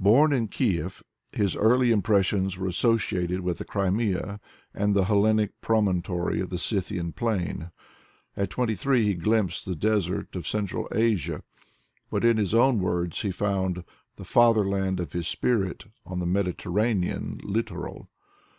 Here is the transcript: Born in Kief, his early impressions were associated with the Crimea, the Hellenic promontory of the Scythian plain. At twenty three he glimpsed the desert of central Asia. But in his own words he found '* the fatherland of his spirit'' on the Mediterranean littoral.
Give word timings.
Born 0.00 0.32
in 0.32 0.48
Kief, 0.48 1.02
his 1.32 1.54
early 1.54 1.90
impressions 1.90 2.56
were 2.56 2.66
associated 2.66 3.40
with 3.42 3.58
the 3.58 3.64
Crimea, 3.66 4.40
the 4.72 5.04
Hellenic 5.04 5.60
promontory 5.60 6.40
of 6.40 6.48
the 6.48 6.56
Scythian 6.56 7.12
plain. 7.12 7.70
At 8.38 8.48
twenty 8.48 8.74
three 8.74 9.04
he 9.04 9.12
glimpsed 9.14 9.66
the 9.66 9.76
desert 9.76 10.34
of 10.34 10.46
central 10.48 10.88
Asia. 10.92 11.42
But 12.08 12.24
in 12.24 12.38
his 12.38 12.54
own 12.54 12.78
words 12.78 13.20
he 13.20 13.30
found 13.30 13.84
'* 13.98 14.16
the 14.16 14.24
fatherland 14.24 14.98
of 14.98 15.12
his 15.12 15.28
spirit'' 15.28 15.84
on 16.06 16.20
the 16.20 16.26
Mediterranean 16.26 17.38
littoral. 17.44 18.08